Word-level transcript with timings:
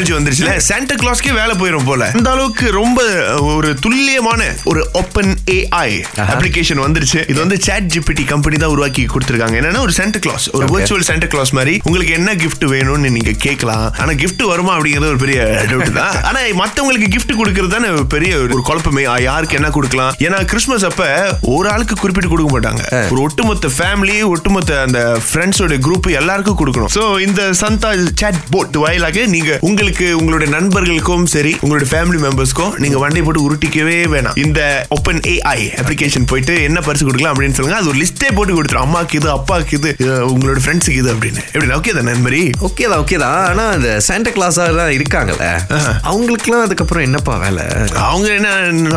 Technology 0.00 0.14
வந்துருச்சுல 0.16 0.52
Santa 0.68 0.94
கிளாஸ்க்கே 1.02 1.32
வேலை 1.38 1.54
போயிடும் 1.60 1.86
போல. 1.88 2.02
அந்த 2.18 2.28
அளவுக்கு 2.34 2.66
ரொம்ப 2.80 3.00
ஒரு 3.54 3.68
துல்லியமான 3.84 4.42
ஒரு 4.70 4.80
ஓப்பன் 5.00 5.32
ஏஐ 5.56 5.90
அப்ளிகேஷன் 6.34 6.82
வந்துருச்சு. 6.84 7.20
இது 7.30 7.38
வந்து 7.42 7.56
சாட் 7.66 7.88
ஜிபிடி 7.94 8.24
கம்பெனி 8.32 8.56
தான் 8.62 8.72
உருவாக்கி 8.74 9.02
கொடுத்துருக்காங்க. 9.14 9.56
என்னன்னா 9.60 9.82
ஒரு 9.86 9.94
சாண்டா 9.98 10.20
கிளாஸ் 10.26 10.46
ஒரு 10.58 10.66
விர்ச்சுவல் 10.74 11.06
சாண்டா 11.10 11.28
கிளாஸ் 11.34 11.52
மாதிரி. 11.58 11.74
உங்களுக்கு 11.88 12.12
என்ன 12.20 12.34
gift 12.44 12.64
வேணும்னு 12.74 13.10
நீங்க 13.16 13.34
கேட்கலாம். 13.46 13.86
ஆனா 14.02 14.14
gift 14.22 14.42
வருமா 14.52 14.72
அப்படிங்கிறது 14.76 15.12
ஒரு 15.14 15.20
பெரிய 15.24 15.40
டவுட் 15.72 15.92
தான். 16.00 16.16
ஆனா 16.30 16.40
மத்தவங்களுக்கு 16.62 17.10
gift 17.16 17.32
கொடுக்கறது 17.40 17.72
தானே 17.76 17.90
பெரிய 18.16 18.32
ஒரு 18.44 18.62
குழப்பமே. 18.70 19.04
யாருக்கு 19.28 19.58
என்ன 19.60 19.70
கொடுக்கலாம்? 19.78 20.12
ஏன்னா 20.26 20.40
கிறிஸ்மஸ் 20.52 20.86
அப்ப 20.90 21.04
ஒரு 21.56 21.68
ஆளுக்கு 21.74 21.96
குறிப்பிட்டு 22.02 22.32
கொடுக்க 22.32 22.50
மாட்டாங்க. 22.56 22.82
ஒரு 23.12 23.20
ஒட்டுமொத்த 23.28 23.72
ஃபேமிலி 23.78 24.16
ஒட்டுமொத்த 24.34 24.80
அந்த 24.86 25.00
ஃப்ரெண்ட்ஸோட 25.28 25.74
குரூப் 25.86 26.10
எல்லாருக்கும் 26.20 26.58
கொடுக்கணும். 26.62 26.92
சோ 26.98 27.04
இந்த 27.26 27.42
சந்தா 27.62 27.90
சாட் 28.22 28.40
போட் 28.54 28.76
வாயிலாக 28.84 29.26
நீங்க 29.36 29.50
உங்களுக்கு 29.68 29.89
உங்களுடைய 29.98 30.52
நண்பர்களுக்கும் 30.54 31.26
சரி 31.26 31.56
உங்களுடைய 31.60 31.90
ஃபேமிலி 31.92 32.18
மெம்பர்ஸ்க்கும் 32.26 32.74
நீங்க 32.76 32.98
வண்டி 32.98 33.22
போட்டு 33.22 33.50
உருட்டிக்கவே 33.50 33.96
வேணாம். 34.14 34.38
இந்த 34.44 34.86
ஓப்பன் 34.88 35.16
ஏஐ 35.16 35.60
அப்ளிகேஷன் 35.82 36.26
போயிட்டு 36.26 36.62
என்ன 36.62 36.80
பரிசு 36.80 37.04
கொடுக்கலாம் 37.04 37.34
அப்படின்னு 37.34 37.52
சொல்லுங்க. 37.52 37.80
அது 37.80 37.88
ஒரு 37.88 37.98
லிஸ்டே 37.98 38.34
போட்டு 38.34 38.62
கொடுத்துரும். 38.62 38.86
அம்மாக்கு 38.86 39.14
இது 39.14 39.34
அப்பாக்கு 39.34 39.72
இது 39.72 39.96
உங்களோட 40.26 40.58
ஃப்ரெண்ட்ஸுக்கு 40.64 40.96
இது 40.96 41.14
அப்படின்னு. 41.14 41.40
எப்படி 41.52 41.72
ஓகே 41.72 41.94
தானே 41.94 42.18
மாதிரி 42.18 42.50
ஓகே 42.60 42.88
தான் 42.88 43.04
ஓகே 43.04 43.18
தான். 43.18 43.46
ஆனா 43.46 43.68
அந்த 43.68 44.00
சாண்டா 44.00 44.30
கிளாஸா 44.30 44.48
தான் 44.48 44.92
இருக்காங்கல்ல. 44.98 45.46
அவங்களுக்குலாம் 46.04 46.62
அதுக்கப்புறம் 46.62 47.02
என்னப்பா 47.02 47.36
வேலை? 47.36 47.64
அவங்க 47.94 48.28
என்ன 48.32 48.48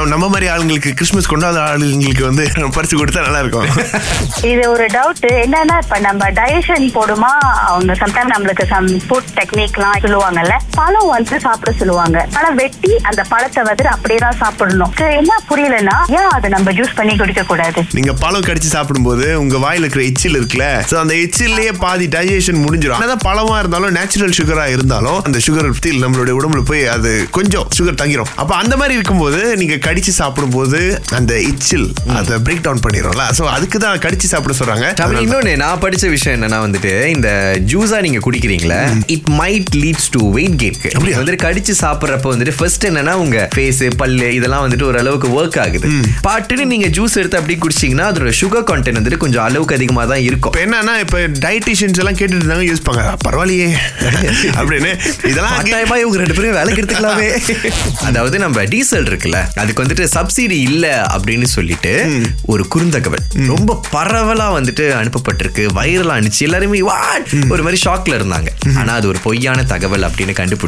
நம்ம- 0.06 0.22
மாதிரி 0.24 0.48
ஆளுங்களுக்கு 0.48 0.94
கிறிஸ்மஸ் 0.94 1.32
கொண்டாத 1.32 1.60
ஆளுங்களுக்கு 1.60 2.26
வந்து 2.26 2.50
பரிசு 2.74 3.06
கொடுத்தா 3.06 3.22
நல்லா 3.22 3.40
இருக்கும். 3.40 3.68
இது 4.52 4.70
ஒரு 4.70 4.86
டவுட் 4.86 5.24
என்னன்னா 5.24 5.82
இப்ப 5.82 6.00
நம்ம 6.00 6.30
டைஜஷன் 6.30 6.88
போடுமா? 6.96 7.32
அவங்க 7.66 7.94
சம்டைம் 7.94 8.32
நம்மளுக்கு 8.38 8.66
சம் 8.66 8.88
ஃபுட் 8.88 9.32
டெக்னிக்லாம் 9.36 10.00
சொல்லுவாங்கல்ல. 10.02 10.52
பழம் 10.84 11.12
வந்து 11.16 11.36
சாப்பிட 11.44 11.72
சொல்லுவாங்க. 11.80 12.18
ஆனா 12.38 12.48
வெட்டி 12.60 12.90
அந்த 13.10 13.22
பழத்தை 13.32 13.62
வந்து 13.68 13.84
அப்படியே 13.92 14.20
தான் 14.24 14.38
சாப்பிடணும். 14.42 14.92
என்ன 15.20 15.34
புரியலன்னா 15.50 15.98
ஏன் 16.18 16.32
அதை 16.36 16.48
நம்ம 16.54 16.72
ஜூஸ் 16.78 16.96
பண்ணி 16.98 17.14
குடிக்க 17.22 17.42
கூடாது 17.52 17.82
நீங்க 17.98 18.12
பழம் 18.24 18.46
கடிச்சு 18.48 18.70
சாப்பிடும்போது 18.74 19.26
உங்க 19.42 19.58
வாயில 19.66 19.84
இருக்கிற 19.86 20.04
எச்சில் 20.10 20.38
இருக்குல்ல 20.40 20.68
சோ 20.92 20.96
அந்த 21.04 21.14
எச்சிலே 21.26 21.68
பாதி 21.84 22.06
டைஜஷன் 22.16 22.60
முடிஞ்சிடும் 22.64 22.98
என்னதான் 22.98 23.24
பழமா 23.28 23.56
இருந்தாலும் 23.64 23.96
நேச்சுரல் 23.98 24.36
சுகரா 24.40 24.66
இருந்தாலும் 24.76 25.20
அந்த 25.28 25.42
சுகர் 25.46 25.70
ஸ்டில் 25.80 26.02
நம்மளுடைய 26.06 26.36
உடம்புல 26.40 26.64
போய் 26.72 26.84
அது 26.96 27.12
கொஞ்சம் 27.38 27.68
சுகர் 27.78 28.00
தங்கிரும். 28.02 28.32
அப்ப 28.44 28.52
அந்த 28.62 28.74
மாதிரி 28.82 28.98
இருக்கும்போது 29.00 29.42
நீங்க 29.62 29.78
கடிச்சு 29.88 30.14
சாப்பிடும்போது 30.22 30.82
அந்த 31.20 31.34
எச்சில் 31.52 31.88
அதை 32.20 32.42
பிரேக் 32.48 32.66
டவுன் 32.68 32.84
பண்ணிடும்ல. 32.88 33.26
சோ 33.40 33.46
அதுக்கு 33.56 33.80
தான் 33.86 34.04
கடிச்சு 34.08 34.34
சாப்பிட 34.34 34.56
சொல்றாங்க. 34.62 34.88
இன்னொன்னு 35.26 35.56
நான் 35.64 35.82
படிச்ச 35.86 36.06
விஷயம் 36.18 36.38
என்னன்னா 36.38 36.62
வந்துட்டு 36.68 36.94
இந்த 37.16 37.30
ஜூஸா 37.74 38.00
நீங்க 38.08 38.22
குடிக்கிறீங்களா 38.28 38.82
it 39.18 39.32
might 39.42 39.74
leads 39.84 40.12
to 40.18 40.24
weight 40.38 40.60
கெயின்க்கு 40.62 40.73
அப்படியா? 40.88 41.18
வந்துட்டு 41.18 41.44
கடிச்சு 41.44 41.74
சாப்பிடுறப்ப 41.80 42.34
வந்துட்டு 42.34 42.54
ஃபர்ஸ்ட் 42.58 42.86
என்னன்னா 42.86 43.14
உங்க 43.16 43.50
ஃபேஸ் 43.56 43.96
பல்லு 43.98 44.34
இதெல்லாம் 44.34 44.64
வந்துட்டு 44.66 44.84
ஒரு 44.84 45.00
அளவுக்கு 45.00 45.28
ஒர்க் 45.38 45.60
ஆகுது 45.60 45.88
பாட்டுன்னு 46.22 46.66
நீங்க 46.66 46.88
ஜூஸ் 46.90 47.18
எடுத்து 47.18 47.38
அப்படி 47.38 47.58
குடிச்சீங்கன்னா 47.58 48.06
அதோட 48.10 48.34
சுகர் 48.42 48.64
கான்டென்ட் 48.64 49.00
வந்துட்டு 49.00 49.18
கொஞ்சம் 49.18 49.44
அளவுக்கு 49.44 49.76
அதிகமா 49.76 50.06
தான் 50.06 50.20
இருக்கும். 50.20 50.56
என்னன்னா 50.64 51.00
இப்ப 51.00 51.20
டயட்டிஷியன்ஸ் 51.44 52.00
எல்லாம் 52.00 52.16
கேட்டுட்டு 52.16 52.44
இருந்தாங்க 52.44 52.68
யூஸ் 52.70 52.84
பாங்க 52.84 53.04
பரவாயில்லையே. 53.26 53.70
அப்படின்னு. 54.60 54.92
இதெல்லாம் 55.28 55.56
கட்டாயமா 55.58 55.98
இவங்க 55.98 56.18
ரெண்டு 56.18 56.34
பேரும் 56.34 56.52
வேலைக்கு 56.52 56.82
எடுத்துக்கலாமே. 56.82 57.30
அதாவது 58.02 58.40
நம்ம 58.40 58.64
டீசல் 58.66 59.06
இருக்குல்ல 59.06 59.40
அதுக்கு 59.56 59.84
வந்துட்டு 59.84 60.08
சப்சிடி 60.16 60.58
இல்ல 60.64 61.06
அப்படின்னு 61.14 61.44
சொல்லிட்டு 61.48 61.94
ஒரு 62.46 62.66
குறுந்தகவல். 62.76 63.24
ரொம்ப 63.48 63.82
பரவலா 63.92 64.48
வந்துட்டு 64.54 64.94
அனுப்பப்பட்டிருக்கு 64.94 65.66
வைரலா 65.74 66.16
அனுப்பிச்சு 66.16 66.42
எல்லாருமே 66.42 66.82
வாட்? 66.82 67.30
ஒரு 67.50 67.64
மாதிரி 67.64 67.82
ஷாக்ல 67.86 68.18
இருந்தாங்க. 68.20 68.50
ஆனா 68.78 68.94
அது 68.94 69.08
ஒரு 69.08 69.18
பொய்யான 69.24 69.64
தகவல் 69.64 70.02
அப்படின்னு 70.02 70.34
கண்டுபிடிச்சு 70.34 70.63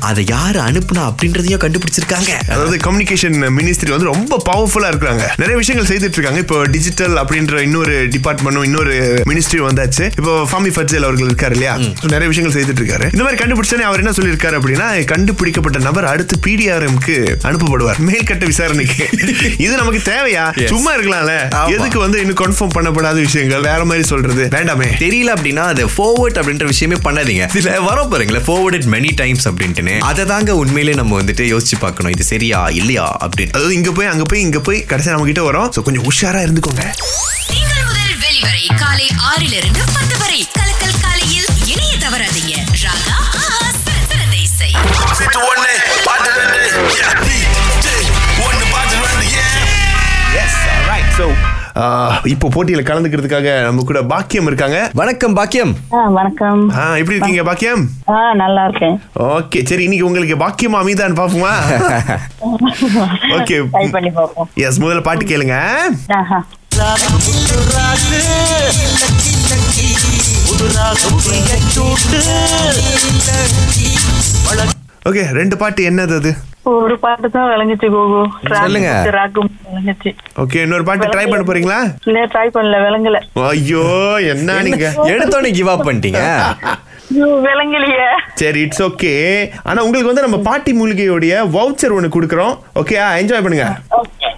அதை 0.00 0.24
யாரு 0.28 0.60
அனுப்புனா 0.60 1.14
அப்படின்றதையும் 1.14 1.74
கண்டுபிடிச்சிருக்காங்க. 1.74 2.50
அதாவது 2.50 2.76
கம்யூனிகேஷன் 2.76 3.48
மினிஸ்ட்ரி 3.58 3.90
வந்து 3.90 4.04
ரொம்ப 4.04 4.42
பவர்ஃபுல்லா 4.52 4.86
இருக்காங்க 4.86 5.34
நிறைய 5.36 5.56
விஷயங்கள் 5.56 5.96
செய்துட்டு 5.96 6.12
இருக்காங்க 6.12 6.38
இப்போ 6.38 6.62
டிஜிட்டல் 6.62 7.10
அப்படின்ற 7.10 7.60
இன்னொரு 7.60 8.08
டிபார்ட்மெண்ட்டும் 8.08 8.64
இன்னொரு 8.64 9.22
மினிஸ்ட்ரி 9.26 9.54
வந்தாச்சு. 9.54 10.10
இப்போ 10.16 10.42
ஃபாமி 10.42 10.66
ஃபட்சேல் 10.66 11.02
அவர்கள் 11.02 11.26
இருக்காரு 11.26 11.50
இல்லையா? 11.50 11.78
நிறைய 12.02 12.28
விஷயங்கள் 12.28 12.62
செய்துட்டு 12.62 12.76
இருக்காரு 12.76 13.02
இந்த 13.12 13.22
மாதிரி 13.22 13.42
கண்டுபிடிச்சனே 13.42 13.80
அவர் 13.80 13.98
என்ன 13.98 14.10
சொல்லியிருக்காரு 14.10 14.62
அப்படின்னா 14.62 15.04
கண்டுபிடிக்கப்பட்ட 15.04 15.78
நபர் 15.78 16.04
அடுத்து 16.04 16.38
பிடிஆர்எம்க்கு 16.46 17.34
அனுப்பப்படுவார். 17.42 17.94
மேல்கட்ட 18.06 18.46
விசாரணைக்கு. 18.46 19.08
இது 19.58 19.76
நமக்கு 19.76 20.12
தேவையா. 20.12 20.66
சும்மா 20.66 20.96
இருக்கலாம்ல. 20.96 21.68
எதுக்கு 21.68 21.98
வந்து 21.98 22.20
இன்னும் 22.20 22.36
கன்ஃபார்ம் 22.36 22.68
பண்ணப்படாத 22.74 23.14
விஷயங்கள்? 23.14 23.60
வேற 23.60 23.84
மாதிரி 23.84 24.06
சொல்றது. 24.06 24.48
வேண்டாமே. 24.50 24.86
தெரியல 24.98 25.36
அப்படின்னா 25.36 25.56
அது 25.56 25.86
forward 25.86 26.30
அப்படின்ற 26.30 26.64
விஷயமே 26.64 26.96
பண்ணாதீங்க. 27.04 27.48
இதுல 27.52 27.72
வரோம் 27.88 28.08
பாருங்களேன் 28.08 28.42
forwarded 28.42 28.82
many 28.90 29.13
டைம்ஸ் 29.14 29.48
அப்படின்ட்டுன்னு 29.48 29.94
அதை 30.10 30.24
தாங்க 30.24 30.56
உண்மையிலே 30.56 30.94
நம்ம 30.94 31.20
வந்துட்டு 31.22 31.44
யோசிச்சு 31.52 31.76
பார்க்கணும். 31.80 32.12
இது 32.12 32.24
சரியா 32.24 32.60
இல்லையா 32.80 33.06
அப்படின்னு. 33.24 33.54
அதாவது 33.56 33.74
இங்க 33.74 33.90
போய் 33.92 34.06
அங்க 34.06 34.24
போய் 34.24 34.40
இங்க 34.40 34.60
போய் 34.60 34.84
கடைசியா 34.88 35.14
நம்ம 35.16 35.28
கிட்ட 35.30 35.44
வரோம் 35.50 35.82
கொஞ்சம் 35.82 36.06
உஷாரா 36.10 36.42
இருந்துக்கோங்க. 36.46 36.84
முதல் 37.78 38.14
வெளிவரை 38.24 38.66
காலை 38.76 39.08
ஆறிலிருந்து 39.30 39.82
பத்து 39.94 40.13
இப்போ 52.24 52.48
போட்டியில 52.48 52.82
கலந்துக்கிறதுக்காக 52.82 53.62
நம்ம 53.62 53.82
கூட 53.82 54.02
பாக்கியம் 54.02 54.46
இருக்காங்க. 54.46 54.90
வணக்கம் 54.94 55.34
பாக்கியம். 55.34 55.72
வணக்கம். 56.10 56.70
ஆ, 56.70 56.96
எப்படி 56.96 57.16
இருக்கீங்க 57.16 57.42
பாக்கியம்? 57.42 57.82
ஆ 58.08 58.32
நல்லா 58.32 58.64
இருக்கேன். 58.64 58.96
ஓகே 59.28 59.64
சரி 59.64 59.82
இன்னைக்கு 59.82 60.06
உங்களுக்கு 60.06 60.36
பாக்கியம் 60.36 60.74
அமிதான் 60.74 61.18
பாப்போமா 61.18 61.52
ஓகே. 63.38 63.56
ட்ரை 63.72 63.90
பண்ணி 63.90 64.10
பார்ப்போம். 64.10 64.48
எஸ் 64.54 64.80
முதல்ல 64.80 65.02
பாட்டு 65.02 65.24
கேளுங்க. 65.24 65.56
ஆஹா. 66.14 66.40
ஓகே 75.08 75.22
ரெண்டு 75.38 75.56
பாட்டு 75.56 75.90
என்னது 75.90 76.14
அது? 76.16 76.30
ஒரு 76.62 76.94
பாட்டு 76.98 77.30
தான் 77.30 77.48
விளங்குச்சு 77.50 77.88
கோகு. 77.94 78.20
சொல்லுங்க. 78.52 78.90
விளங்குச்சு. 79.72 80.10
ஓகே 80.42 80.60
இன்னொரு 80.62 80.84
பாட்டு 80.84 81.06
ட்ரை 81.06 81.24
பண்ண 81.30 81.42
போறீங்களா? 81.48 81.80
இல்ல 82.04 82.20
ட்ரை 82.26 82.46
பண்ணல 82.54 82.78
விளங்கல. 82.86 83.18
ஐயோ 83.48 83.84
என்ன 84.34 84.62
நீங்க? 84.62 84.86
எடுத்தோடனே 85.12 85.50
கிவ் 85.52 85.68
அப் 85.68 85.86
பண்ணிட்டீங்க. 85.88 86.22
ஐயோ, 87.10 87.26
விளங்கலையே. 87.46 88.06
சரி 88.34 88.60
இட்ஸ் 88.60 88.82
ஓகே 88.82 89.12
ஆனா 89.62 89.82
உங்களுக்கு 89.82 90.12
வந்து 90.12 90.26
நம்ம 90.26 90.38
பாட்டி 90.48 90.72
மூலிகையோடைய 90.80 91.34
வவுச்சர் 91.56 91.96
ஒன்னு 91.96 92.14
கொடுக்குறோம். 92.16 92.54
ஓகே 92.74 92.96
என்ஜாய் 93.20 93.44
பண்ணுங்க. 93.46 93.66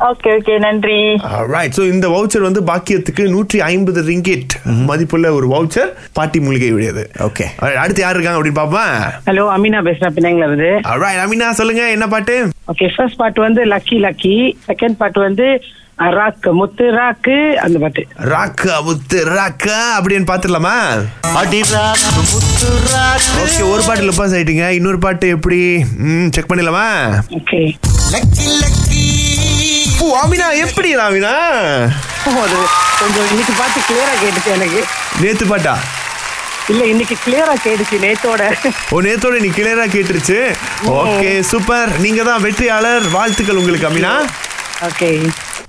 ஓகே 0.00 0.30
ஓகே 0.38 0.58
நன்றி. 0.58 0.98
ரைட் 1.52 1.76
ஸோ 1.78 1.82
இந்த 1.88 2.08
வவுச்சர் 2.08 2.40
வந்து 2.40 2.60
பாக்கியத்துக்கு 2.60 3.28
நூற்றி 3.28 3.60
ஐம்பது 3.60 4.02
ரிங்கெட் 4.02 4.54
மதிப்புள்ள 4.90 5.32
ஒரு 5.34 5.46
வவுச்சர் 5.48 5.90
பாட்டி 6.12 6.40
மூலிகையுடையது. 6.40 7.04
Okay. 7.28 7.48
Alright, 7.62 7.78
அடுத்து 7.82 8.02
யார் 8.02 8.16
இருக்காங்க 8.16 8.38
அப்படின்னு 8.38 8.60
பாப்பேன் 8.60 8.94
ஹலோ 9.28 9.44
அமீனா 9.56 9.80
பேசுறேன் 9.88 10.14
பிள்ளைங்கள 10.16 10.70
அமினா 11.24 11.50
சொல்லுங்க 11.50 11.90
என்ன 11.90 12.08
பாட்டு? 12.08 12.36
ஓகே 12.68 12.88
ஃபர்ஸ்ட் 12.96 13.16
பாட்டு 13.16 13.40
வந்து 13.40 13.64
லக்கி 13.64 13.98
லக்கி 14.06 14.36
செகண்ட் 14.68 14.98
பாட்டு 15.02 15.20
வந்து 15.20 15.48
ராக்கு 16.16 16.52
முத்து 16.52 16.86
ராக்கு 16.96 17.36
அந்த 17.56 17.78
பாட்டு. 17.78 18.02
ராக்கா 18.32 18.74
முத்து 18.84 19.18
ராக்கா 19.24 19.78
அப்படின்னு 19.98 20.26
பாத்துடலாமா? 20.30 20.74
ஓகே 21.40 21.60
ஒரு 23.72 23.82
பாட்டு 23.88 24.12
பாஸ் 24.20 24.34
ஆயிட்டீங்க 24.38 24.68
இன்னொரு 24.70 24.98
பாட்டு 24.98 25.28
எப்படி? 25.28 25.84
செக் 26.36 26.50
பண்ணிடலாமா? 26.52 26.88
ஓகே 27.40 27.62
ஓ 30.06 30.10
அமினா 30.22 30.46
எப்படி 30.64 30.90
அமினா 31.04 31.32
அது 32.42 32.58
கொஞ்சம் 33.00 33.28
இன்னைக்கு 33.32 33.52
பாட்டு 33.60 33.78
கிளியரா 33.88 34.14
கேட்டுச்சு 34.22 34.50
எனக்கு. 34.56 34.80
நேத்து 35.22 35.44
பாட்டா? 35.46 35.74
இல்ல 36.72 36.82
இன்னைக்கு 36.92 37.16
கிளியரா 37.24 37.54
கேட்டுச்சு 37.64 37.96
நேத்தோட. 38.04 38.42
ஓ 38.92 39.00
நேத்தோட 39.06 39.36
நீ 39.44 39.48
கிளியரா 39.58 39.86
கேட்டுருச்சு. 39.94 40.38
Okay 41.00 41.30
super. 41.50 41.92
நீங்க 42.04 42.22
தான் 42.22 42.42
வெற்றியாளர். 42.46 43.06
வாழ்த்துக்கள் 43.16 43.60
உங்களுக்கு 43.62 43.88
அமினா 43.90 44.12
ஓகே 44.88 45.10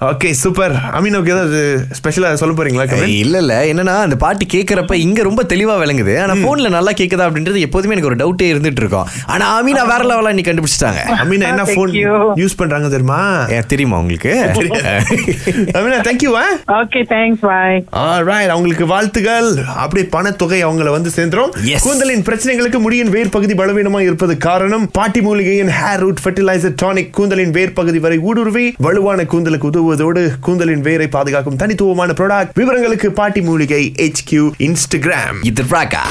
ஓகே 0.10 0.32
சூப்பர் 0.42 0.74
அமீனுக்கு 0.98 1.34
ஏதாவது 1.36 1.60
ஸ்பெஷலா 2.00 2.34
சொல்ல 2.34 2.54
போறீங்களா? 2.58 2.86
இல்ல 3.24 3.38
இல்ல. 3.44 3.54
என்னன்னா 3.72 3.96
அந்த 4.06 4.16
பாட்டு 4.16 4.46
கேக்குறப்ப 4.54 4.94
இங்க 5.06 5.22
ரொம்ப 5.24 5.44
தெளிவா 5.44 5.76
விளங்குது. 5.84 6.14
ஆனா 6.24 6.34
போன்ல 6.34 6.70
நல்லா 6.70 6.92
கேக்குதா 6.92 7.26
அப்படின்றது 7.28 7.60
எப்போதுமே 7.60 7.94
எனக்கு 7.96 8.10
ஒரு 8.12 8.20
டவுட்டே 8.22 8.48
இருந்துட்டு 8.54 8.82
இருக்கும். 8.84 9.08
ஆனா 9.26 9.46
அமீனா 9.58 9.84
வேற 9.92 10.02
லெவலா 10.10 10.34
நீ 10.34 10.42
கண்டுபிடிச்சிட்டாங்க. 10.42 11.02
அமீனா 11.24 11.48
என்ன 11.54 11.64
Thank 11.68 11.76
போன் 11.76 11.94
you. 12.02 12.14
யூஸ் 12.42 12.58
பண்றாங்க 12.58 12.90
தெரியுமா? 12.96 13.20
தெரியுமா 13.68 13.98
உங்களுக்கு? 13.98 14.34
Amina 15.78 16.00
thank you 16.10 16.32
okay 16.80 17.02
thanks 17.14 17.44
bye 17.48 17.78
alright 18.06 18.54
அவங்களுக்கு 18.56 18.86
வாழ்த்துகள். 18.94 19.50
அப்படியே 19.84 20.08
பணத்தொகை 20.16 20.60
அவங்கள 20.68 20.90
வந்து 20.98 21.12
சேர்ந்துரும். 21.18 21.52
கூந்தலின் 21.86 22.26
பிரச்சனைகளுக்கு 22.30 22.82
முடியின் 22.86 23.12
வேர் 23.16 23.34
பகுதி 23.38 23.54
பலவீனமா 23.54 24.00
இருப்பது 24.00 24.38
காரணம். 24.38 24.86
பாட்டி 24.92 25.22
மூலிகையின் 25.22 25.74
ஹேர் 25.80 26.02
ரூட் 26.06 26.24
ஃபெர்டிலைசர் 26.24 26.78
டானிக் 26.84 27.14
கூந்தலின் 27.20 27.52
வேர் 27.52 27.74
பகுதி 27.74 28.00
வரை 28.00 28.18
ஊடுருவி 28.30 28.66
வலுவான 28.78 29.24
கூந்தலுக்கு 29.34 29.66
உதவுவதோடு 29.78 30.22
கூந்தலின் 30.40 30.82
வேரை 30.82 31.08
பாதுகாக்கும் 31.08 31.56
தனித்துவமான 31.56 32.14
ப்ராடக்ட் 32.14 32.54
விவரங்களுக்கு 32.54 33.12
பாட்டி 33.12 33.42
மூலிகை 33.42 33.82
HQ 34.08 34.32
இன்ஸ்டாகிராம் 34.68 35.40
இது 35.42 35.64
ராகா. 35.72 36.04